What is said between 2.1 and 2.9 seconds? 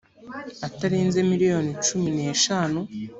n eshanu